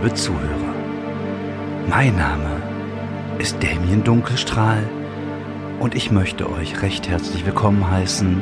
[0.00, 0.74] Liebe Zuhörer.
[1.88, 2.62] Mein Name
[3.40, 4.84] ist Damien Dunkelstrahl
[5.80, 8.40] und ich möchte euch recht herzlich willkommen heißen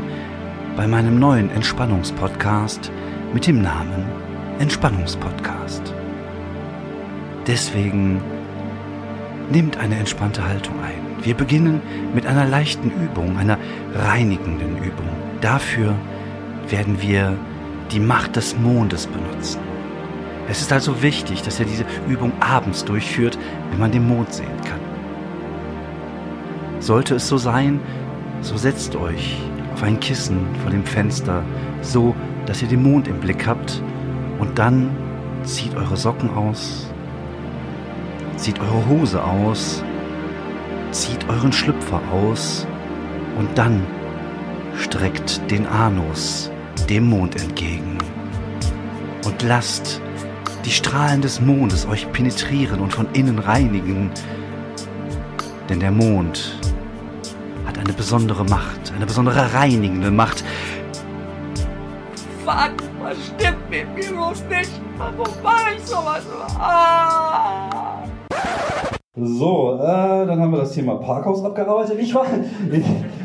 [0.76, 2.92] bei meinem neuen Entspannungspodcast
[3.32, 4.04] mit dem Namen
[4.58, 5.94] Entspannungspodcast.
[7.46, 8.20] Deswegen
[9.50, 11.24] nehmt eine entspannte Haltung ein.
[11.24, 11.80] Wir beginnen
[12.14, 13.56] mit einer leichten Übung, einer
[13.94, 15.08] reinigenden Übung.
[15.40, 15.94] Dafür
[16.68, 17.34] werden wir
[17.92, 19.75] die Macht des Mondes benutzen.
[20.48, 23.38] Es ist also wichtig, dass ihr diese Übung abends durchführt,
[23.70, 24.80] wenn man den Mond sehen kann.
[26.78, 27.80] Sollte es so sein,
[28.42, 29.36] so setzt euch
[29.72, 31.42] auf ein Kissen vor dem Fenster,
[31.80, 32.14] so
[32.46, 33.82] dass ihr den Mond im Blick habt
[34.38, 34.90] und dann
[35.42, 36.92] zieht eure Socken aus,
[38.36, 39.82] zieht eure Hose aus,
[40.92, 42.66] zieht euren Schlüpfer aus
[43.38, 43.84] und dann
[44.78, 46.50] streckt den Anus
[46.88, 47.98] dem Mond entgegen
[49.24, 50.00] und lasst
[50.66, 54.10] die Strahlen des Mondes euch penetrieren und von innen reinigen.
[55.68, 56.58] Denn der Mond
[57.64, 60.44] hat eine besondere Macht, eine besondere reinigende Macht.
[62.44, 64.72] Fuck, was stimmt mit mir bloß nicht?
[64.98, 66.22] Warum mache ich sowas?
[66.58, 68.02] Ah!
[69.18, 71.98] So, äh, dann haben wir das Thema Parkhaus abgearbeitet.
[72.00, 72.26] Ich war,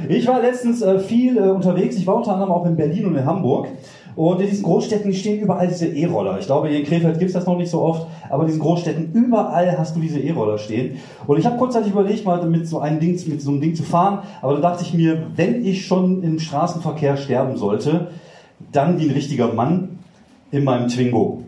[0.08, 1.98] ich, ich war letztens äh, viel äh, unterwegs.
[1.98, 3.68] Ich war unter anderem auch in Berlin und in Hamburg.
[4.16, 6.38] Und in diesen Großstädten stehen überall diese E-Roller.
[6.40, 8.62] Ich glaube, hier in Krefeld gibt es das noch nicht so oft, aber in diesen
[8.62, 10.98] Großstädten überall hast du diese E-Roller stehen.
[11.28, 13.84] Und ich habe kurzzeitig überlegt, mal mit so einem Ding, mit so einem Ding zu
[13.84, 18.10] fahren, aber da dachte ich mir, wenn ich schon im Straßenverkehr sterben sollte,
[18.72, 20.00] dann wie ein richtiger Mann
[20.52, 21.44] in meinem Twingo.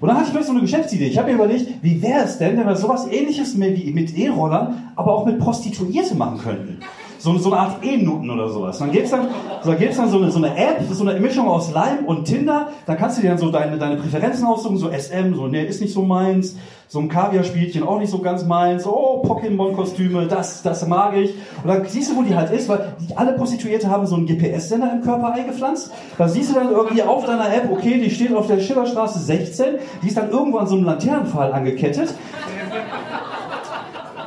[0.00, 1.06] Und dann hatte ich plötzlich so eine Geschäftsidee.
[1.06, 5.12] Ich habe mir überlegt, wie wäre es denn, wenn wir sowas ähnliches mit E-Rollern, aber
[5.12, 6.78] auch mit Prostituierte machen könnten
[7.18, 8.80] so, so eine Art E-Nutten oder sowas.
[8.80, 9.28] Und dann gibt's dann,
[9.62, 12.24] so, dann, gibt's dann so, eine, so eine App, so eine Mischung aus Lime und
[12.24, 12.68] Tinder.
[12.86, 15.80] Da kannst du dir dann so deine, deine Präferenzen aussuchen, so SM, so, ne, ist
[15.80, 16.56] nicht so meins.
[16.90, 18.86] So ein Kaviar-Spielchen, auch nicht so ganz meins.
[18.86, 21.34] Oh, Pokémon-Kostüme, das, das mag ich.
[21.62, 24.26] Und dann siehst du, wo die halt ist, weil die, alle Prostituierte haben so einen
[24.26, 25.92] GPS-Sender im Körper eingepflanzt.
[26.16, 29.66] Da siehst du dann irgendwie auf deiner App, okay, die steht auf der Schillerstraße 16,
[30.02, 32.14] die ist dann irgendwann so einem Laternenpfahl angekettet.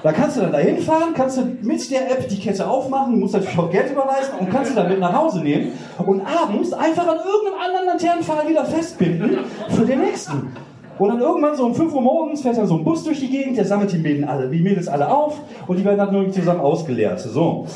[0.03, 3.35] Da kannst du dann dahin fahren, kannst du mit der App die Kette aufmachen, musst
[3.35, 7.07] natürlich auch Geld überweisen und kannst sie dann mit nach Hause nehmen und abends einfach
[7.07, 10.53] an irgendeinem anderen Laternenpfahl wieder festbinden für den nächsten.
[10.97, 13.29] Und dann irgendwann so um 5 Uhr morgens fährt dann so ein Bus durch die
[13.29, 16.39] Gegend, der sammelt die Mädels alle, die Mädels alle auf und die werden dann irgendwie
[16.39, 17.19] zusammen ausgeleert.
[17.19, 17.67] So.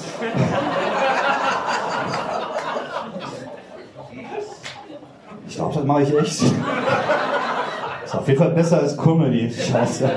[5.47, 6.41] Ich glaube, das mache ich echt.
[6.41, 9.49] Das ist auf jeden Fall besser als Comedy.
[9.49, 10.09] Scheiße.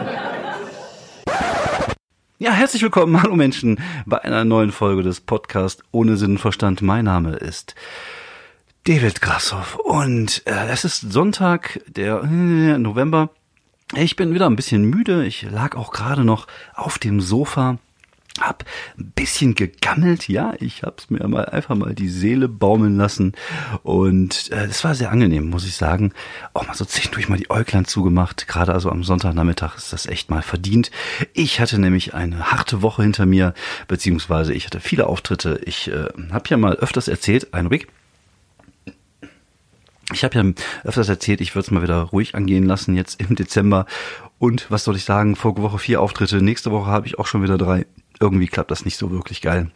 [2.41, 6.83] Ja, herzlich willkommen, hallo Menschen, bei einer neuen Folge des Podcasts Ohne Sinn und Verstand.
[6.83, 7.75] Mein Name ist
[8.85, 13.31] David Grassoff und äh, es ist Sonntag, der äh, November.
[13.97, 15.27] Ich bin wieder ein bisschen müde.
[15.27, 16.47] Ich lag auch gerade noch
[16.77, 17.79] auf dem Sofa
[18.41, 18.65] hab
[18.99, 23.33] ein bisschen gegammelt, ja, ich hab's mir mal einfach mal die Seele baumeln lassen
[23.83, 26.13] und äh, das war sehr angenehm, muss ich sagen.
[26.55, 30.31] Auch mal so zwischendurch mal die Äuglein zugemacht, gerade also am Sonntagnachmittag ist das echt
[30.31, 30.91] mal verdient.
[31.33, 33.55] Ich hatte nämlich eine harte Woche hinter mir,
[33.87, 35.61] beziehungsweise ich hatte viele Auftritte.
[35.65, 37.89] Ich äh, habe ja mal öfters erzählt, ein Rick,
[40.13, 40.53] ich habe ja
[40.85, 43.87] öfters erzählt, ich würde es mal wieder ruhig angehen lassen jetzt im Dezember.
[44.39, 47.43] Und was soll ich sagen, vorige Woche vier Auftritte, nächste Woche habe ich auch schon
[47.43, 47.87] wieder drei
[48.21, 49.71] irgendwie klappt das nicht so wirklich geil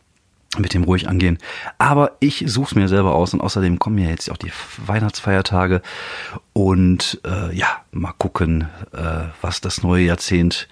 [0.59, 1.39] mit dem ruhig angehen.
[1.79, 4.53] Aber ich suche es mir selber aus und außerdem kommen ja jetzt auch die
[4.85, 5.81] Weihnachtsfeiertage
[6.53, 10.69] und äh, ja, mal gucken, äh, was das neue Jahrzehnt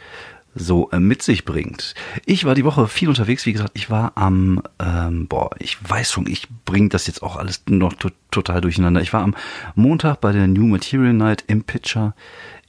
[0.55, 1.95] so äh, mit sich bringt.
[2.27, 6.13] Ich war die Woche viel unterwegs, wie gesagt, ich war am, ähm, boah, ich weiß
[6.13, 7.95] schon, ich bringe das jetzt auch alles noch
[8.31, 9.01] total durcheinander.
[9.01, 9.35] Ich war am
[9.75, 12.15] Montag bei der New Material Night im Pitcher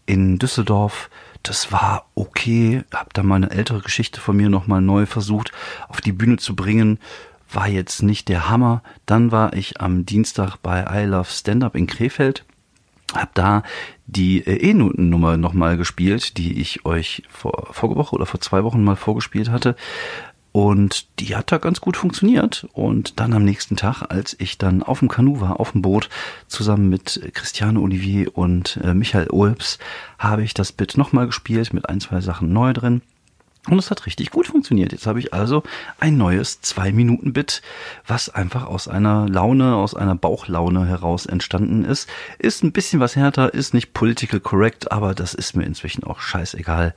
[0.05, 1.09] in Düsseldorf
[1.43, 2.83] das war okay.
[2.93, 5.51] Hab da mal eine ältere Geschichte von mir nochmal neu versucht
[5.87, 6.99] auf die Bühne zu bringen.
[7.51, 8.83] War jetzt nicht der Hammer.
[9.05, 12.45] Dann war ich am Dienstag bei I Love Stand Up in Krefeld.
[13.13, 13.63] Hab da
[14.05, 18.95] die E-Noten-Nummer nochmal gespielt, die ich euch vor, vorige Woche oder vor zwei Wochen mal
[18.95, 19.75] vorgespielt hatte.
[20.51, 22.67] Und die hat da ganz gut funktioniert.
[22.73, 26.09] Und dann am nächsten Tag, als ich dann auf dem Kanu war, auf dem Boot,
[26.47, 29.79] zusammen mit Christiane Olivier und äh, Michael Ulbs,
[30.19, 33.01] habe ich das Bit nochmal gespielt mit ein, zwei Sachen neu drin.
[33.69, 34.91] Und es hat richtig gut funktioniert.
[34.91, 35.61] Jetzt habe ich also
[35.99, 37.61] ein neues 2-Minuten-Bit,
[38.07, 42.09] was einfach aus einer Laune, aus einer Bauchlaune heraus entstanden ist.
[42.39, 46.21] Ist ein bisschen was härter, ist nicht political correct, aber das ist mir inzwischen auch
[46.21, 46.95] scheißegal.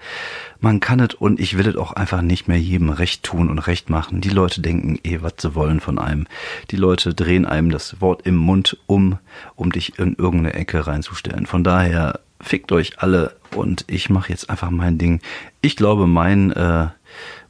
[0.59, 3.59] Man kann es und ich will es auch einfach nicht mehr jedem recht tun und
[3.59, 4.23] recht machen.
[4.23, 6.27] Die Leute denken eh, was sie wollen von einem.
[6.71, 9.19] Die Leute drehen einem das Wort im Mund um,
[9.55, 11.45] um dich in irgendeine Ecke reinzustellen.
[11.45, 15.21] Von daher fickt euch alle und ich mache jetzt einfach mein Ding.
[15.61, 16.89] Ich glaube, mein äh,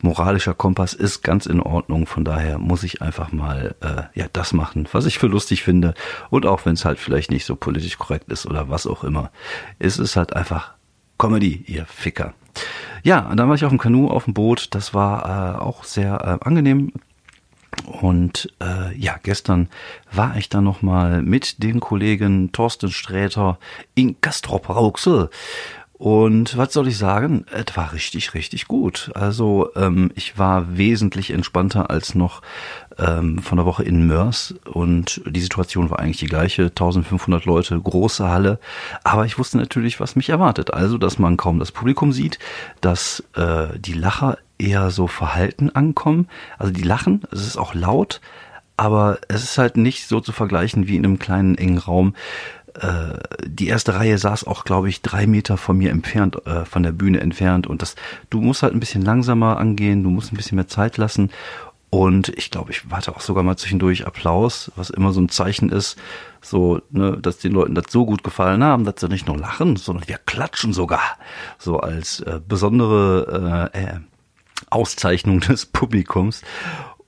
[0.02, 2.06] moralischer Kompass ist ganz in Ordnung.
[2.06, 5.94] Von daher muss ich einfach mal äh, ja das machen, was ich für lustig finde.
[6.30, 9.30] Und auch wenn es halt vielleicht nicht so politisch korrekt ist oder was auch immer,
[9.78, 10.74] ist es halt einfach
[11.18, 12.34] Comedy, ihr Ficker.
[13.02, 14.68] Ja, dann war ich auf dem Kanu, auf dem Boot.
[14.74, 16.92] Das war äh, auch sehr äh, angenehm.
[17.86, 19.68] Und äh, ja, gestern
[20.12, 23.58] war ich dann nochmal mit den Kollegen Thorsten Sträter
[23.94, 25.30] in Castrop-Rauxel.
[25.96, 27.46] Und was soll ich sagen?
[27.50, 29.10] Es war richtig, richtig gut.
[29.14, 32.42] Also ähm, ich war wesentlich entspannter als noch
[32.98, 36.64] ähm, von der Woche in Mörs und die Situation war eigentlich die gleiche.
[36.64, 38.58] 1500 Leute, große Halle.
[39.04, 40.74] Aber ich wusste natürlich, was mich erwartet.
[40.74, 42.38] Also, dass man kaum das Publikum sieht,
[42.80, 46.28] dass äh, die Lacher eher so verhalten ankommen.
[46.58, 48.20] Also die lachen, es ist auch laut,
[48.76, 52.14] aber es ist halt nicht so zu vergleichen wie in einem kleinen engen Raum.
[52.74, 56.82] Äh, die erste Reihe saß auch, glaube ich, drei Meter von mir entfernt, äh, von
[56.82, 57.66] der Bühne entfernt.
[57.66, 57.94] Und das,
[58.30, 61.30] du musst halt ein bisschen langsamer angehen, du musst ein bisschen mehr Zeit lassen.
[61.90, 65.68] Und ich glaube, ich warte auch sogar mal zwischendurch Applaus, was immer so ein Zeichen
[65.68, 65.96] ist,
[66.40, 69.76] so, ne, dass den Leuten das so gut gefallen haben, dass sie nicht nur lachen,
[69.76, 71.16] sondern wir klatschen sogar.
[71.56, 74.00] So als äh, besondere äh, äh,
[74.70, 76.42] Auszeichnung des Publikums.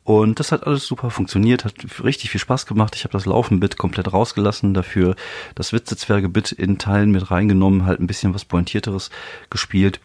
[0.04, 2.94] Und das hat alles super funktioniert, hat richtig viel Spaß gemacht.
[2.94, 5.16] Ich habe das Laufenbit komplett rausgelassen, dafür
[5.56, 9.10] das Witzezwerge-Bit in Teilen mit reingenommen, halt ein bisschen was Pointierteres
[9.50, 10.00] gespielt.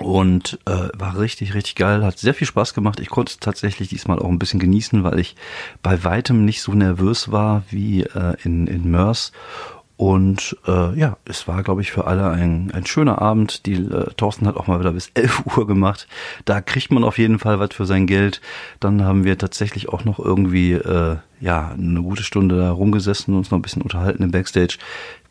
[0.00, 3.00] Und äh, war richtig, richtig geil, hat sehr viel Spaß gemacht.
[3.00, 5.34] Ich konnte es tatsächlich diesmal auch ein bisschen genießen, weil ich
[5.82, 9.32] bei weitem nicht so nervös war wie äh, in, in Mörs
[10.02, 13.66] und äh, ja, es war, glaube ich, für alle ein, ein schöner Abend.
[13.66, 16.08] Die äh, Thorsten hat auch mal wieder bis 11 Uhr gemacht.
[16.44, 18.40] Da kriegt man auf jeden Fall was für sein Geld.
[18.80, 23.38] Dann haben wir tatsächlich auch noch irgendwie äh, ja eine gute Stunde da rumgesessen und
[23.38, 24.78] uns noch ein bisschen unterhalten im Backstage.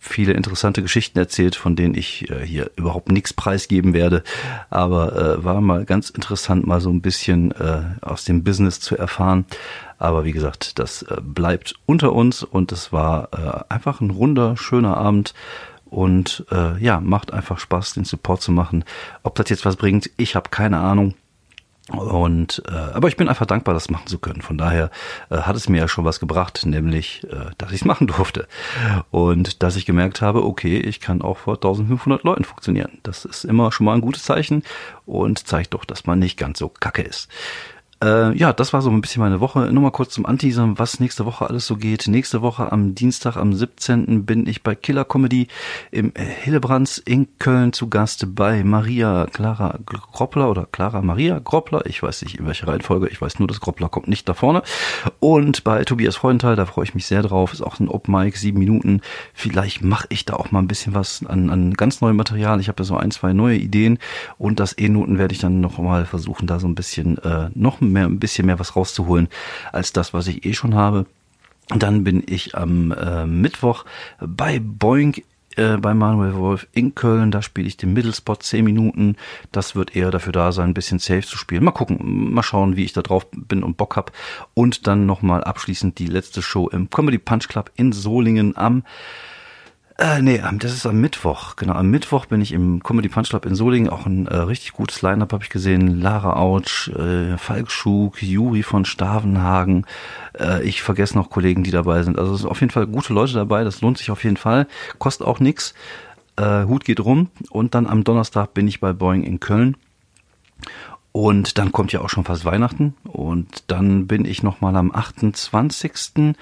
[0.04, 4.24] Viele interessante Geschichten erzählt, von denen ich äh, hier überhaupt nichts preisgeben werde.
[4.72, 8.98] Aber äh, war mal ganz interessant, mal so ein bisschen äh, aus dem Business zu
[8.98, 9.46] erfahren.
[10.00, 14.58] Aber wie gesagt, das äh, bleibt unter uns und es war äh, einfach ein runder,
[14.58, 15.36] schöner Abend.
[15.86, 18.84] Und äh, ja, macht einfach Spaß, den Support zu machen.
[19.22, 21.14] Ob das jetzt was bringt, ich habe keine Ahnung.
[21.90, 24.42] Und äh, aber ich bin einfach dankbar, das machen zu können.
[24.42, 24.92] Von daher
[25.30, 28.48] äh, hat es mir ja schon was gebracht, nämlich, äh, dass ich es machen durfte
[29.10, 33.00] und dass ich gemerkt habe, okay, ich kann auch vor 1500 Leuten funktionieren.
[33.04, 34.64] Das ist immer schon mal ein gutes Zeichen
[35.06, 37.30] und zeigt doch, dass man nicht ganz so kacke ist.
[38.04, 39.72] Äh, ja, das war so ein bisschen meine Woche.
[39.72, 42.08] Nur mal kurz zum Anteasern, was nächste Woche alles so geht.
[42.08, 44.26] Nächste Woche am Dienstag, am 17.
[44.26, 45.48] bin ich bei Killer Comedy
[45.92, 51.86] im Hillebrands in Köln zu Gast bei Maria Clara Groppler oder Clara Maria Groppler.
[51.86, 53.08] Ich weiß nicht in welcher Reihenfolge.
[53.08, 54.64] Ich weiß nur, dass Groppler kommt nicht da vorne.
[55.20, 57.54] Und bei Tobias Freudenthal, da freue ich mich sehr drauf.
[57.54, 59.02] Ist auch ein Open Mic, sieben Minuten.
[59.36, 62.60] Vielleicht mache ich da auch mal ein bisschen was an, an ganz neuem Material.
[62.60, 64.00] Ich habe ja so ein, zwei neue Ideen
[64.40, 67.80] und das E-Noten werde ich dann noch mal versuchen, da so ein bisschen äh, noch
[67.92, 69.28] mehr, ein bisschen mehr was rauszuholen
[69.72, 71.06] als das, was ich eh schon habe.
[71.70, 73.86] Dann bin ich am äh, Mittwoch
[74.20, 75.24] bei Boeing
[75.58, 77.32] äh, bei Manuel Wolf in Köln.
[77.32, 79.16] Da spiele ich den Mittelspot 10 Minuten.
[79.52, 81.64] Das wird eher dafür da sein, ein bisschen safe zu spielen.
[81.64, 84.12] Mal gucken, mal schauen, wie ich da drauf bin und Bock hab.
[84.54, 88.84] Und dann nochmal abschließend die letzte Show im Comedy Punch Club in Solingen am
[89.98, 91.56] äh, nee, das ist am Mittwoch.
[91.56, 93.90] Genau, am Mittwoch bin ich im Comedy Punch Club in Solingen.
[93.90, 96.02] Auch ein äh, richtig gutes Line-Up habe ich gesehen.
[96.02, 99.86] Lara Autsch, äh, Falk Schug, Juri von Stavenhagen.
[100.40, 102.18] Äh, ich vergesse noch Kollegen, die dabei sind.
[102.18, 103.64] Also es sind auf jeden Fall gute Leute dabei.
[103.64, 104.68] Das lohnt sich auf jeden Fall.
[104.98, 105.74] Kostet auch nix.
[106.36, 107.30] Äh, Hut geht rum.
[107.50, 109.78] Und dann am Donnerstag bin ich bei Boeing in Köln.
[111.12, 112.96] Und dann kommt ja auch schon fast Weihnachten.
[113.04, 116.34] Und dann bin ich nochmal am 28.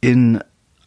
[0.00, 0.40] in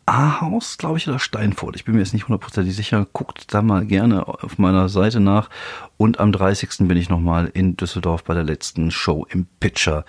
[0.05, 1.75] Ahaus, glaube ich, oder Steinfurt.
[1.75, 3.07] Ich bin mir jetzt nicht hundertprozentig sicher.
[3.13, 5.49] Guckt da mal gerne auf meiner Seite nach.
[5.97, 6.87] Und am 30.
[6.87, 10.05] bin ich nochmal in Düsseldorf bei der letzten Show im Pitcher.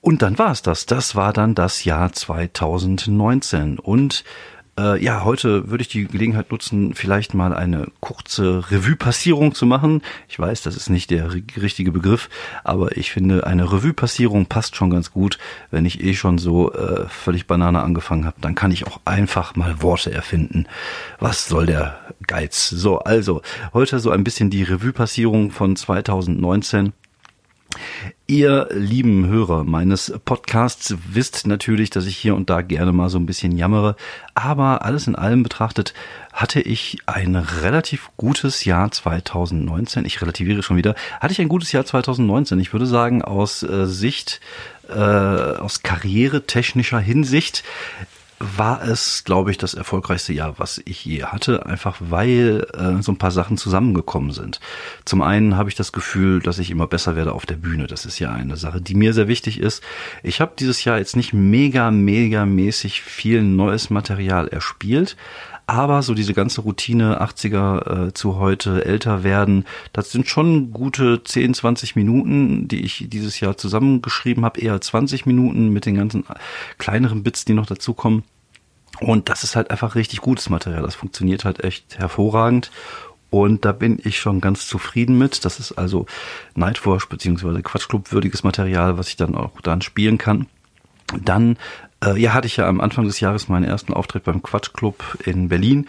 [0.00, 0.86] Und dann war es das.
[0.86, 3.78] Das war dann das Jahr 2019.
[3.78, 4.24] Und
[4.78, 10.02] äh, ja, heute würde ich die Gelegenheit nutzen, vielleicht mal eine kurze Revue-Passierung zu machen.
[10.28, 12.30] Ich weiß, das ist nicht der richtige Begriff,
[12.64, 15.38] aber ich finde, eine Revue-Passierung passt schon ganz gut.
[15.70, 19.56] Wenn ich eh schon so äh, völlig Banane angefangen habe, dann kann ich auch einfach
[19.56, 20.66] mal Worte erfinden.
[21.18, 22.68] Was soll der Geiz?
[22.68, 23.42] So, also,
[23.72, 26.92] heute so ein bisschen die Revue-Passierung von 2019.
[28.26, 33.18] Ihr lieben Hörer meines Podcasts wisst natürlich, dass ich hier und da gerne mal so
[33.18, 33.96] ein bisschen jammere,
[34.34, 35.94] aber alles in allem betrachtet
[36.32, 40.04] hatte ich ein relativ gutes Jahr 2019.
[40.04, 40.94] Ich relativiere schon wieder.
[41.20, 42.60] Hatte ich ein gutes Jahr 2019.
[42.60, 44.40] Ich würde sagen, aus äh, Sicht,
[44.88, 47.64] äh, aus karrieretechnischer Hinsicht
[48.40, 53.12] war es, glaube ich, das erfolgreichste Jahr, was ich je hatte, einfach weil äh, so
[53.12, 54.60] ein paar Sachen zusammengekommen sind.
[55.04, 57.86] Zum einen habe ich das Gefühl, dass ich immer besser werde auf der Bühne.
[57.86, 59.82] Das ist ja eine Sache, die mir sehr wichtig ist.
[60.22, 65.16] Ich habe dieses Jahr jetzt nicht mega, mega mäßig viel neues Material erspielt,
[65.68, 71.22] aber so diese ganze Routine 80er äh, zu heute älter werden, das sind schon gute
[71.22, 76.24] 10, 20 Minuten, die ich dieses Jahr zusammengeschrieben habe, eher 20 Minuten mit den ganzen
[76.78, 78.24] kleineren Bits, die noch dazukommen.
[79.00, 80.80] Und das ist halt einfach richtig gutes Material.
[80.82, 82.70] Das funktioniert halt echt hervorragend.
[83.28, 85.44] Und da bin ich schon ganz zufrieden mit.
[85.44, 86.06] Das ist also
[86.54, 90.46] Nightwatch beziehungsweise Quatschclub würdiges Material, was ich dann auch dann spielen kann.
[91.22, 91.58] Dann
[92.04, 95.48] äh, ja, hatte ich ja am Anfang des Jahres meinen ersten Auftritt beim Quatschclub in
[95.48, 95.86] Berlin,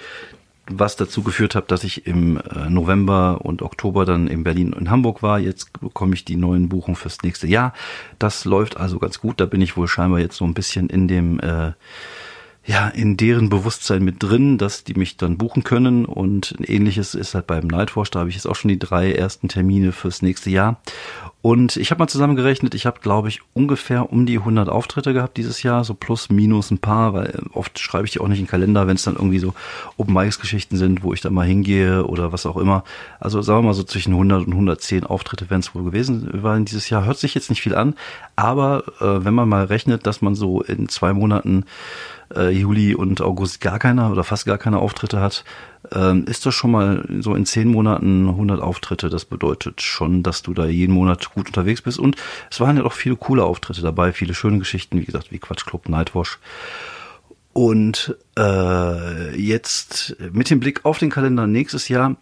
[0.69, 4.89] was dazu geführt hat, dass ich im äh, November und Oktober dann in Berlin und
[4.89, 5.39] Hamburg war.
[5.39, 7.73] Jetzt bekomme ich die neuen Buchungen fürs nächste Jahr.
[8.19, 9.39] Das läuft also ganz gut.
[9.39, 11.73] Da bin ich wohl scheinbar jetzt so ein bisschen in dem äh,
[12.69, 16.05] ja, in deren Bewusstsein mit drin, dass die mich dann buchen können.
[16.05, 18.11] Und ähnliches ist halt beim Nightwatch.
[18.11, 20.79] Da habe ich jetzt auch schon die drei ersten Termine fürs nächste Jahr.
[21.41, 25.37] Und ich habe mal zusammengerechnet, ich habe, glaube ich, ungefähr um die 100 Auftritte gehabt
[25.37, 28.45] dieses Jahr, so plus, minus ein paar, weil oft schreibe ich die auch nicht in
[28.45, 29.53] den Kalender, wenn es dann irgendwie so
[29.95, 32.83] Open Mics Geschichten sind, wo ich dann mal hingehe oder was auch immer.
[33.21, 36.65] Also sagen wir mal so zwischen 100 und 110 Auftritte werden es wohl gewesen waren
[36.65, 37.05] dieses Jahr.
[37.05, 37.95] Hört sich jetzt nicht viel an,
[38.35, 41.63] aber äh, wenn man mal rechnet, dass man so in zwei Monaten
[42.35, 45.45] äh, Juli und August gar keine oder fast gar keine Auftritte hat,
[45.93, 49.09] ähm, ist das schon mal so in zehn Monaten 100 Auftritte.
[49.09, 51.99] Das bedeutet schon, dass du da jeden Monat gut unterwegs bist.
[51.99, 52.15] Und
[52.49, 55.89] es waren ja auch viele coole Auftritte dabei, viele schöne Geschichten, wie gesagt, wie Quatschclub,
[55.89, 56.39] Nightwash.
[57.53, 62.15] Und äh, jetzt mit dem Blick auf den Kalender nächstes Jahr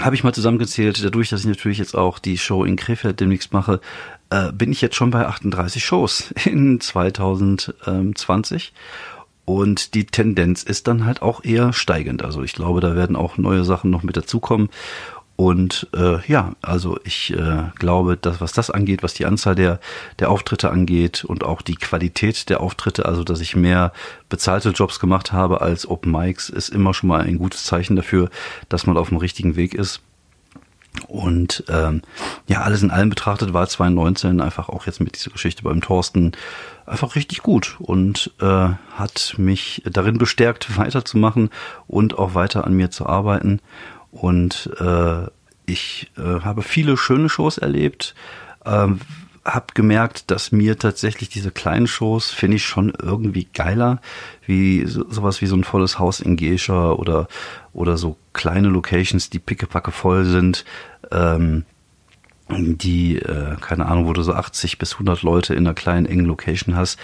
[0.00, 3.52] habe ich mal zusammengezählt, dadurch, dass ich natürlich jetzt auch die Show in Krefeld demnächst
[3.52, 3.80] mache,
[4.30, 8.72] äh, bin ich jetzt schon bei 38 Shows in 2020.
[9.52, 12.24] Und die Tendenz ist dann halt auch eher steigend.
[12.24, 14.70] Also ich glaube, da werden auch neue Sachen noch mit dazukommen.
[15.36, 19.78] Und äh, ja, also ich äh, glaube, dass was das angeht, was die Anzahl der,
[20.20, 23.92] der Auftritte angeht und auch die Qualität der Auftritte, also dass ich mehr
[24.30, 28.30] bezahlte Jobs gemacht habe als Open Mics, ist immer schon mal ein gutes Zeichen dafür,
[28.70, 30.00] dass man auf dem richtigen Weg ist.
[31.08, 32.02] Und ähm,
[32.46, 36.32] ja, alles in allem betrachtet war 2019 einfach auch jetzt mit dieser Geschichte beim Thorsten
[36.86, 41.50] einfach richtig gut und äh, hat mich darin bestärkt, weiterzumachen
[41.86, 43.60] und auch weiter an mir zu arbeiten.
[44.10, 45.26] Und äh,
[45.64, 48.14] ich äh, habe viele schöne Shows erlebt,
[48.64, 48.88] äh,
[49.44, 54.00] habe gemerkt, dass mir tatsächlich diese kleinen Shows finde ich schon irgendwie geiler,
[54.46, 57.28] wie so, sowas wie so ein volles Haus in Geisha oder
[57.72, 60.64] oder so kleine Locations, die pickepacke voll sind.
[61.10, 61.64] Ähm,
[62.48, 66.26] die, äh, keine Ahnung, wo du so 80 bis 100 Leute in einer kleinen, engen
[66.26, 66.98] Location hast,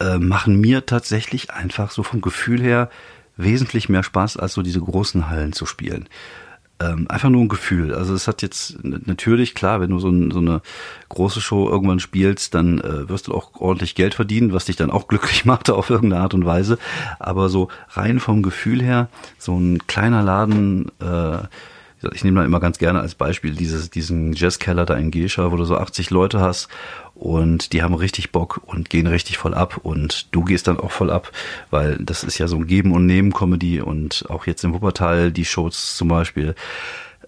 [0.00, 2.90] äh, machen mir tatsächlich einfach so vom Gefühl her
[3.36, 6.08] wesentlich mehr Spaß, als so diese großen Hallen zu spielen.
[6.80, 7.94] Ähm, einfach nur ein Gefühl.
[7.94, 10.62] Also es hat jetzt natürlich, klar, wenn du so, ein, so eine
[11.10, 14.90] große Show irgendwann spielst, dann äh, wirst du auch ordentlich Geld verdienen, was dich dann
[14.90, 16.78] auch glücklich macht auf irgendeine Art und Weise.
[17.18, 19.08] Aber so rein vom Gefühl her,
[19.38, 21.38] so ein kleiner Laden, äh,
[22.12, 25.56] ich nehme da immer ganz gerne als Beispiel dieses, diesen Jazzkeller da in Gescha, wo
[25.56, 26.68] du so 80 Leute hast
[27.14, 30.90] und die haben richtig Bock und gehen richtig voll ab und du gehst dann auch
[30.90, 31.30] voll ab,
[31.70, 35.30] weil das ist ja so ein Geben und Nehmen Comedy und auch jetzt im Wuppertal
[35.30, 36.54] die Shows zum Beispiel.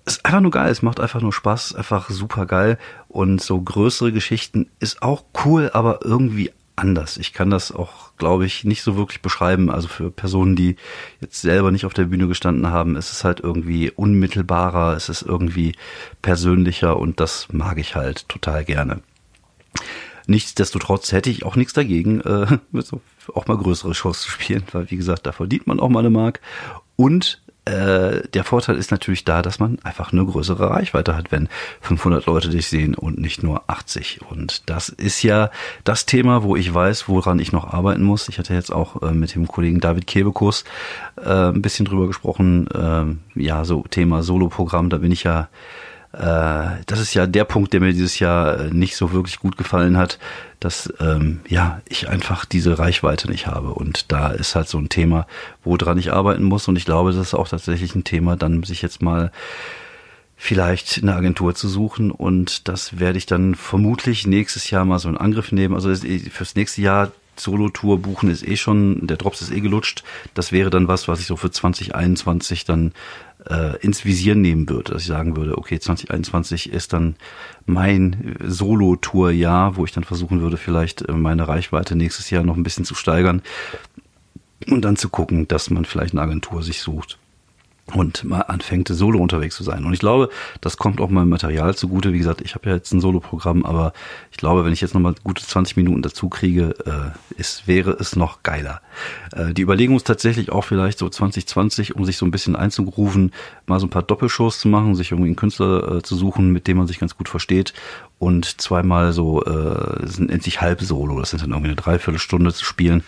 [0.04, 4.10] Ist einfach nur geil, es macht einfach nur Spaß, einfach super geil und so größere
[4.10, 7.16] Geschichten ist auch cool, aber irgendwie anders.
[7.16, 9.70] Ich kann das auch, glaube ich, nicht so wirklich beschreiben.
[9.70, 10.76] Also für Personen, die
[11.20, 15.22] jetzt selber nicht auf der Bühne gestanden haben, ist es halt irgendwie unmittelbarer, es ist
[15.22, 15.74] irgendwie
[16.22, 19.02] persönlicher und das mag ich halt total gerne.
[20.26, 22.58] Nichtsdestotrotz hätte ich auch nichts dagegen, äh,
[23.34, 26.10] auch mal größere Shows zu spielen, weil wie gesagt, da verdient man auch mal eine
[26.10, 26.40] Mark.
[26.96, 31.49] Und äh, der Vorteil ist natürlich da, dass man einfach eine größere Reichweite hat, wenn
[31.81, 34.21] 500 Leute dich sehen und nicht nur 80.
[34.28, 35.50] Und das ist ja
[35.85, 38.28] das Thema, wo ich weiß, woran ich noch arbeiten muss.
[38.28, 40.64] Ich hatte jetzt auch äh, mit dem Kollegen David Kebekus
[41.25, 42.66] äh, ein bisschen drüber gesprochen.
[42.69, 45.49] Äh, ja, so Thema Solo-Programm, da bin ich ja
[46.12, 49.97] das ist ja der Punkt, der mir dieses Jahr äh, nicht so wirklich gut gefallen
[49.97, 50.19] hat,
[50.61, 53.69] dass ähm, ja ich einfach diese Reichweite nicht habe.
[53.71, 55.26] Und da ist halt so ein Thema,
[55.64, 56.69] woran ich arbeiten muss.
[56.69, 59.33] Und ich glaube, das ist auch tatsächlich ein Thema, dann sich jetzt mal
[60.37, 62.11] vielleicht eine Agentur zu suchen.
[62.11, 65.75] Und das werde ich dann vermutlich nächstes Jahr mal so in Angriff nehmen.
[65.75, 70.04] Also fürs nächste Jahr Solo-Tour buchen ist eh schon, der Drops ist eh gelutscht.
[70.34, 72.92] Das wäre dann was, was ich so für 2021 dann
[73.49, 77.16] äh, ins Visier nehmen würde, dass ich sagen würde, okay, 2021 ist dann
[77.66, 82.62] mein Solo-Tour-Jahr, wo ich dann versuchen würde, vielleicht äh, meine Reichweite nächstes Jahr noch ein
[82.62, 83.42] bisschen zu steigern
[84.68, 87.18] und dann zu gucken, dass man vielleicht eine Agentur sich sucht
[87.86, 89.84] und mal anfängt, solo unterwegs zu sein.
[89.84, 92.12] Und ich glaube, das kommt auch meinem Material zugute.
[92.12, 93.92] Wie gesagt, ich habe ja jetzt ein Solo-Programm, aber
[94.30, 98.16] ich glaube, wenn ich jetzt nochmal gute 20 Minuten dazu kriege, äh, ist, wäre es
[98.16, 98.80] noch geiler.
[99.32, 103.32] Äh, die Überlegung ist tatsächlich auch vielleicht so 2020, um sich so ein bisschen einzugrufen,
[103.66, 106.68] mal so ein paar Doppelshows zu machen, sich irgendwie einen Künstler äh, zu suchen, mit
[106.68, 107.74] dem man sich ganz gut versteht
[108.18, 112.64] und zweimal so, äh, sind endlich halb Solo, das sind dann irgendwie eine Dreiviertelstunde zu
[112.64, 113.02] spielen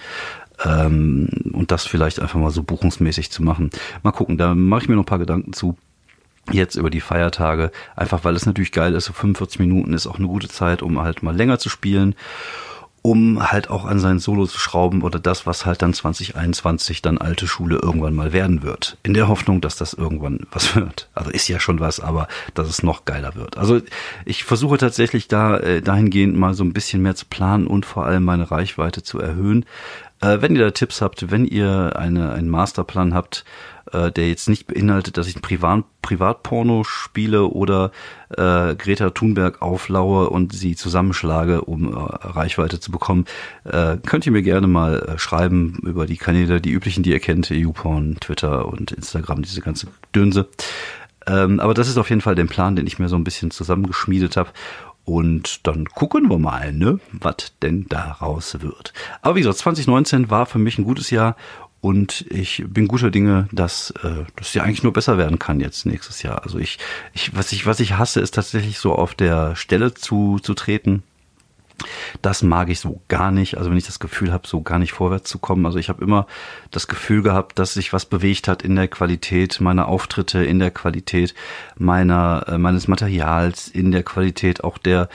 [0.65, 3.71] ähm, und das vielleicht einfach mal so buchungsmäßig zu machen.
[4.03, 5.77] Mal gucken, da mache ich mir noch ein paar Gedanken zu
[6.53, 10.19] jetzt über die Feiertage, einfach weil es natürlich geil ist, so 45 Minuten ist auch
[10.19, 12.15] eine gute Zeit, um halt mal länger zu spielen,
[13.07, 17.19] um halt auch an sein Solo zu schrauben oder das, was halt dann 2021 dann
[17.19, 18.97] alte Schule irgendwann mal werden wird.
[19.03, 21.11] In der Hoffnung, dass das irgendwann was wird.
[21.15, 23.59] Also ist ja schon was, aber dass es noch geiler wird.
[23.59, 23.81] Also
[24.25, 28.07] ich versuche tatsächlich da äh, dahingehend mal so ein bisschen mehr zu planen und vor
[28.07, 29.67] allem meine Reichweite zu erhöhen.
[30.25, 33.45] Äh, wenn ihr da Tipps habt, wenn ihr eine, einen Masterplan habt,
[33.93, 37.91] äh, der jetzt nicht beinhaltet, dass ich ein Privat, Privatporno spiele oder
[38.31, 43.27] äh, Greta Thunberg auflaue und sie zusammenschlage, um äh, Reichweite zu bekommen,
[43.65, 47.21] äh, könnt ihr mir gerne mal äh, schreiben über die Kanäle, die üblichen, die ihr
[47.21, 50.49] kennt, YouPorn, Twitter und Instagram, diese ganze Dönse.
[51.27, 53.51] Ähm, aber das ist auf jeden Fall der Plan, den ich mir so ein bisschen
[53.51, 54.51] zusammengeschmiedet habe.
[55.05, 58.93] Und dann gucken wir mal, ne, was denn daraus wird.
[59.21, 61.37] Aber wie gesagt, 2019 war für mich ein gutes Jahr
[61.81, 65.85] und ich bin guter Dinge, dass äh, das ja eigentlich nur besser werden kann jetzt
[65.85, 66.43] nächstes Jahr.
[66.43, 66.79] Also ich,
[67.13, 71.03] ich, was ich, was ich hasse, ist tatsächlich so auf der Stelle zu, zu treten
[72.23, 73.57] das mag ich so gar nicht.
[73.59, 75.67] Also wenn ich das Gefühl habe, so gar nicht vorwärts zu kommen.
[75.67, 76.27] Also ich habe immer
[76.71, 80.71] das Gefühl gehabt, dass sich was bewegt hat in der Qualität meiner Auftritte, in der
[80.71, 81.35] Qualität
[81.77, 85.09] meiner äh, meines Materials, in der Qualität auch der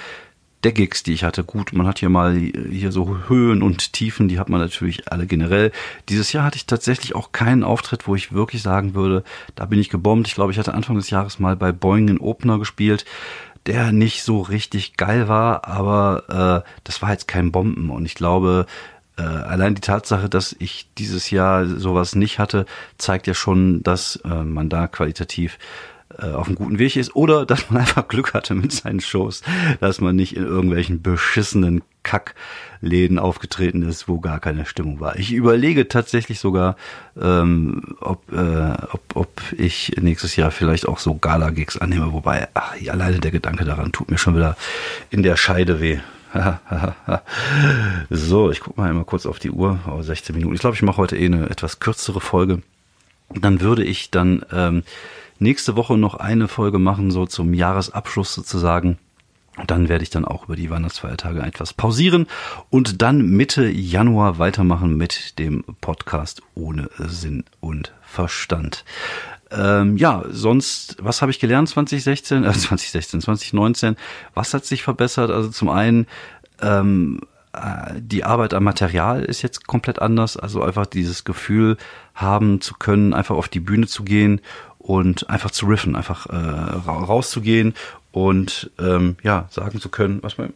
[0.63, 1.43] der Gigs, die ich hatte.
[1.43, 5.25] Gut, man hat hier mal hier so Höhen und Tiefen, die hat man natürlich alle
[5.25, 5.71] generell.
[6.09, 9.23] Dieses Jahr hatte ich tatsächlich auch keinen Auftritt, wo ich wirklich sagen würde,
[9.55, 10.27] da bin ich gebombt.
[10.27, 13.05] Ich glaube, ich hatte Anfang des Jahres mal bei Boeing in Opener gespielt
[13.65, 17.89] der nicht so richtig geil war, aber äh, das war jetzt kein Bomben.
[17.89, 18.65] Und ich glaube,
[19.17, 22.65] äh, allein die Tatsache, dass ich dieses Jahr sowas nicht hatte,
[22.97, 25.59] zeigt ja schon, dass äh, man da qualitativ
[26.17, 29.41] auf einem guten Weg ist oder dass man einfach Glück hatte mit seinen Shows,
[29.79, 35.17] dass man nicht in irgendwelchen beschissenen Kackläden aufgetreten ist, wo gar keine Stimmung war.
[35.17, 36.75] Ich überlege tatsächlich sogar,
[37.19, 42.73] ähm, ob, äh, ob, ob ich nächstes Jahr vielleicht auch so Gala-Gigs annehme, wobei ach,
[42.89, 44.55] alleine der Gedanke daran tut mir schon wieder
[45.09, 45.99] in der Scheide weh.
[48.09, 49.79] so, ich gucke mal einmal kurz auf die Uhr.
[49.87, 50.53] Oh, 16 Minuten.
[50.53, 52.61] Ich glaube, ich mache heute eh eine etwas kürzere Folge.
[53.33, 54.83] Dann würde ich dann ähm,
[55.39, 58.97] nächste Woche noch eine Folge machen, so zum Jahresabschluss sozusagen.
[59.67, 62.27] Dann werde ich dann auch über die Weihnachtsfeiertage etwas pausieren
[62.69, 68.85] und dann Mitte Januar weitermachen mit dem Podcast ohne Sinn und Verstand.
[69.51, 73.95] Ähm, ja, sonst, was habe ich gelernt 2016, äh, 2016, 2019?
[74.33, 75.31] Was hat sich verbessert?
[75.31, 76.07] Also zum einen,
[76.61, 77.21] ähm,
[77.53, 80.37] äh, die Arbeit am Material ist jetzt komplett anders.
[80.37, 81.77] Also einfach dieses Gefühl
[82.13, 84.41] haben zu können, einfach auf die Bühne zu gehen
[84.89, 87.75] und einfach zu riffen, einfach äh, rauszugehen
[88.11, 90.51] und ähm, ja sagen zu können, was man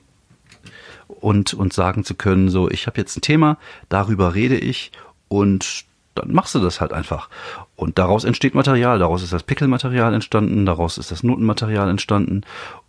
[1.08, 4.92] und und sagen zu können, so ich habe jetzt ein Thema, darüber rede ich
[5.28, 7.30] und dann machst du das halt einfach.
[7.76, 12.42] Und daraus entsteht Material, daraus ist das Pickelmaterial entstanden, daraus ist das Notenmaterial entstanden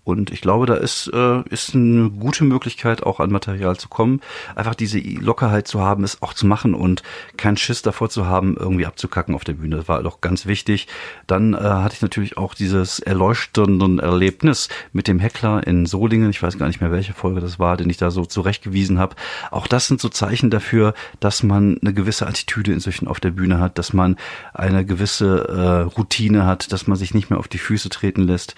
[0.04, 4.20] und ich glaube, da ist, äh, ist eine gute Möglichkeit, auch an Material zu kommen.
[4.54, 7.02] Einfach diese Lockerheit zu haben, es auch zu machen und
[7.38, 9.76] keinen Schiss davor zu haben, irgendwie abzukacken auf der Bühne.
[9.76, 10.88] Das war doch ganz wichtig.
[11.26, 16.28] Dann äh, hatte ich natürlich auch dieses erleuchtende Erlebnis mit dem Heckler in Solingen.
[16.30, 19.16] Ich weiß gar nicht mehr, welche Folge das war, den ich da so zurechtgewiesen habe.
[19.50, 23.58] Auch das sind so Zeichen dafür, dass man eine gewisse Attitüde inzwischen auf der Bühne
[23.58, 24.16] hat, dass man
[24.52, 28.54] eine gewisse äh, Routine hat, dass man sich nicht mehr auf die Füße treten lässt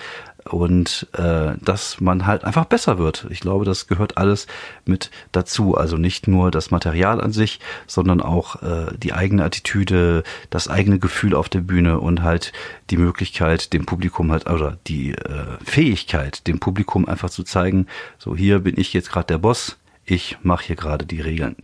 [0.46, 3.26] und äh, dass man halt einfach besser wird.
[3.30, 4.46] Ich glaube, das gehört alles
[4.84, 5.76] mit dazu.
[5.76, 10.98] Also nicht nur das Material an sich, sondern auch äh, die eigene Attitüde, das eigene
[10.98, 12.52] Gefühl auf der Bühne und halt
[12.90, 17.86] die Möglichkeit, dem Publikum halt oder die äh, Fähigkeit, dem Publikum einfach zu zeigen,
[18.18, 21.56] so hier bin ich jetzt gerade der Boss, ich mache hier gerade die Regeln.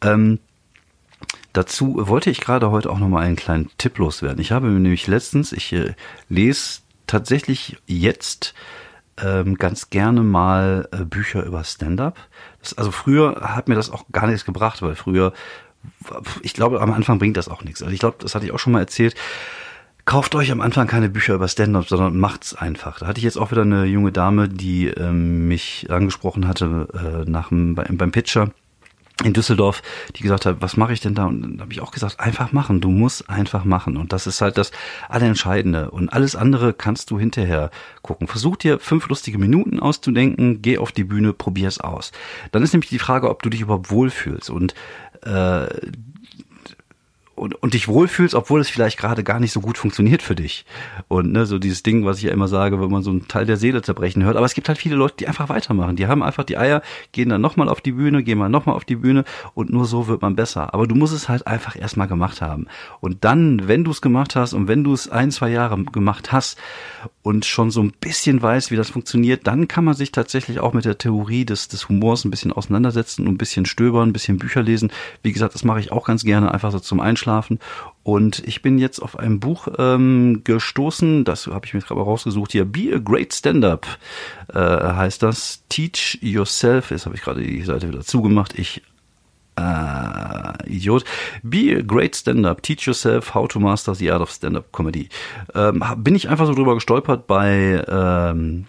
[0.00, 0.38] Ähm,
[1.52, 4.40] Dazu wollte ich gerade heute auch noch mal einen kleinen Tipp loswerden.
[4.40, 5.94] Ich habe nämlich letztens, ich äh,
[6.28, 8.54] lese tatsächlich jetzt
[9.20, 12.16] ähm, ganz gerne mal äh, Bücher über Stand-up.
[12.76, 15.32] Also früher hat mir das auch gar nichts gebracht, weil früher,
[16.42, 17.82] ich glaube, am Anfang bringt das auch nichts.
[17.82, 19.14] Also ich glaube, das hatte ich auch schon mal erzählt.
[20.04, 23.00] Kauft euch am Anfang keine Bücher über Stand-up, sondern macht's einfach.
[23.00, 27.30] Da hatte ich jetzt auch wieder eine junge Dame, die ähm, mich angesprochen hatte äh,
[27.30, 28.50] nach dem, beim Pitcher
[29.24, 29.82] in Düsseldorf,
[30.16, 31.26] die gesagt hat, was mache ich denn da?
[31.26, 32.80] Und dann habe ich auch gesagt, einfach machen.
[32.80, 33.96] Du musst einfach machen.
[33.96, 34.70] Und das ist halt das
[35.08, 35.90] Allerentscheidende.
[35.90, 37.70] Und alles andere kannst du hinterher
[38.02, 38.26] gucken.
[38.26, 42.12] Versuch dir fünf lustige Minuten auszudenken, geh auf die Bühne, probier's aus.
[42.52, 44.50] Dann ist nämlich die Frage, ob du dich überhaupt wohlfühlst.
[44.50, 44.74] Und
[45.22, 45.66] äh,
[47.40, 50.66] und, und dich wohlfühlst, obwohl es vielleicht gerade gar nicht so gut funktioniert für dich.
[51.08, 53.46] Und ne, so dieses Ding, was ich ja immer sage, wenn man so einen Teil
[53.46, 54.36] der Seele zerbrechen hört.
[54.36, 55.96] Aber es gibt halt viele Leute, die einfach weitermachen.
[55.96, 58.84] Die haben einfach die Eier, gehen dann nochmal auf die Bühne, gehen mal nochmal auf
[58.84, 59.24] die Bühne
[59.54, 60.74] und nur so wird man besser.
[60.74, 62.66] Aber du musst es halt einfach erstmal gemacht haben.
[63.00, 66.32] Und dann, wenn du es gemacht hast und wenn du es ein, zwei Jahre gemacht
[66.32, 66.58] hast
[67.22, 70.72] und schon so ein bisschen weißt, wie das funktioniert, dann kann man sich tatsächlich auch
[70.72, 74.38] mit der Theorie des, des Humors ein bisschen auseinandersetzen und ein bisschen stöbern, ein bisschen
[74.38, 74.90] Bücher lesen.
[75.22, 77.58] Wie gesagt, das mache ich auch ganz gerne, einfach so zum Einschlafen einschlafen.
[78.02, 82.52] Und ich bin jetzt auf ein Buch ähm, gestoßen, das habe ich mir gerade rausgesucht
[82.52, 83.86] hier, Be a Great Stand-Up
[84.52, 85.62] äh, heißt das.
[85.68, 88.82] Teach Yourself, jetzt habe ich gerade die Seite wieder zugemacht, ich
[89.56, 89.60] äh,
[90.70, 91.04] Idiot.
[91.42, 92.62] Be a great stand-up.
[92.62, 95.08] Teach yourself how to master the art of stand-up comedy.
[95.54, 98.66] Ähm, bin ich einfach so drüber gestolpert bei ähm,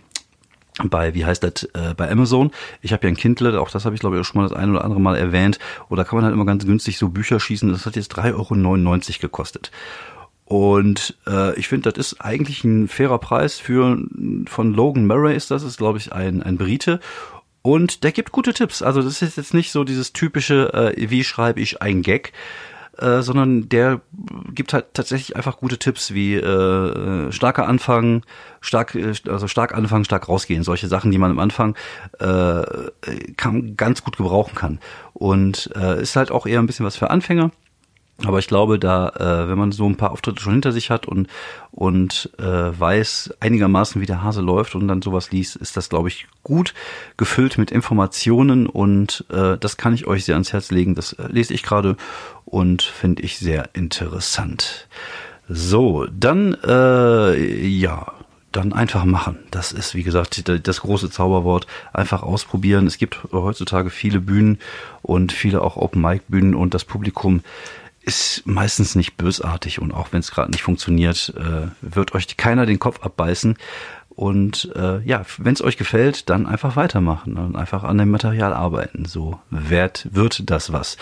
[0.83, 2.51] bei, wie heißt das, äh, bei Amazon.
[2.81, 4.69] Ich habe ja ein Kindle, auch das habe ich glaube ich schon mal das ein
[4.71, 5.59] oder andere Mal erwähnt.
[5.89, 7.71] Und da kann man halt immer ganz günstig so Bücher schießen.
[7.71, 9.71] Das hat jetzt 3,99 Euro gekostet.
[10.45, 13.97] Und äh, ich finde, das ist eigentlich ein fairer Preis für
[14.47, 16.99] von Logan Murray ist das, ist glaube ich ein, ein Brite.
[17.61, 18.81] Und der gibt gute Tipps.
[18.81, 22.33] Also das ist jetzt nicht so dieses typische, äh, wie schreibe ich ein Gag,
[22.97, 24.01] äh, sondern der
[24.53, 28.23] gibt halt tatsächlich einfach gute Tipps wie äh, starker Anfang,
[28.61, 30.63] stark, äh, also stark anfangen, stark rausgehen.
[30.63, 31.75] Solche Sachen, die man am Anfang
[32.19, 32.63] äh,
[33.37, 34.79] kann, ganz gut gebrauchen kann.
[35.13, 37.51] Und äh, ist halt auch eher ein bisschen was für Anfänger.
[38.25, 41.07] Aber ich glaube, da, äh, wenn man so ein paar Auftritte schon hinter sich hat
[41.07, 41.27] und,
[41.71, 46.09] und äh, weiß einigermaßen, wie der Hase läuft und dann sowas liest, ist das, glaube
[46.09, 46.73] ich, gut
[47.17, 50.95] gefüllt mit Informationen und äh, das kann ich euch sehr ans Herz legen.
[50.95, 51.97] Das äh, lese ich gerade
[52.45, 54.87] und finde ich sehr interessant.
[55.47, 58.13] So, dann, äh, ja,
[58.51, 59.39] dann einfach machen.
[59.49, 61.67] Das ist, wie gesagt, das große Zauberwort.
[61.93, 62.85] Einfach ausprobieren.
[62.85, 64.59] Es gibt heutzutage viele Bühnen
[65.01, 67.41] und viele auch Open-Mic-Bühnen und das Publikum
[68.03, 72.65] ist meistens nicht bösartig und auch wenn es gerade nicht funktioniert, äh, wird euch keiner
[72.65, 73.57] den Kopf abbeißen.
[74.09, 78.53] Und äh, ja, wenn es euch gefällt, dann einfach weitermachen und einfach an dem Material
[78.53, 79.05] arbeiten.
[79.05, 80.97] So wert wird das was.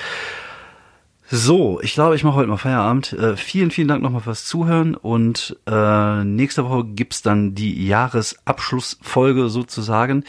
[1.31, 3.13] So, ich glaube, ich mache heute mal Feierabend.
[3.13, 9.49] Äh, vielen, vielen Dank nochmal fürs Zuhören und äh, nächste Woche gibt's dann die Jahresabschlussfolge
[9.49, 10.23] sozusagen.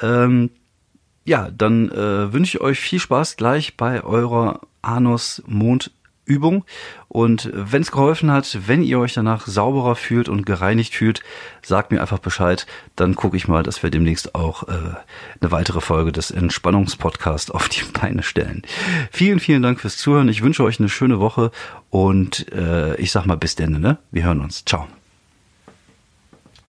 [0.00, 0.50] Ähm,
[1.24, 5.90] ja, dann äh, wünsche ich euch viel Spaß gleich bei eurer Anus Mond
[6.28, 6.64] Übung.
[7.08, 11.22] Und wenn es geholfen hat, wenn ihr euch danach sauberer fühlt und gereinigt fühlt,
[11.62, 12.66] sagt mir einfach Bescheid.
[12.96, 14.72] Dann gucke ich mal, dass wir demnächst auch äh,
[15.40, 18.62] eine weitere Folge des Entspannungspodcasts auf die Beine stellen.
[19.10, 20.28] Vielen, vielen Dank fürs Zuhören.
[20.28, 21.50] Ich wünsche euch eine schöne Woche
[21.90, 23.98] und äh, ich sag mal bis denn, ne?
[24.10, 24.64] Wir hören uns.
[24.64, 24.86] Ciao.